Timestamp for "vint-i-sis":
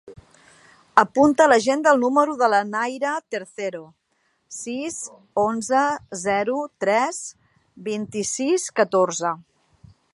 7.93-8.69